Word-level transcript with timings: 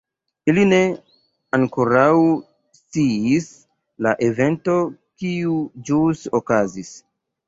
Ili 0.51 0.61
ne 0.67 0.77
ankoraŭ 1.57 2.15
sciis 2.77 3.49
la 4.05 4.13
eventon 4.29 4.95
kiu 5.21 5.59
ĵus 5.91 6.25
okazis. 6.41 6.91